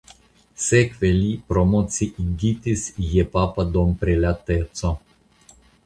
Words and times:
Sekve 0.67 1.11
li 1.17 1.27
promociigitis 1.51 2.89
je 3.13 3.29
papa 3.39 3.71
domprelateco. 3.79 4.99